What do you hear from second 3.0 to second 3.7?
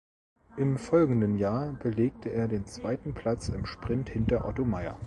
Platz im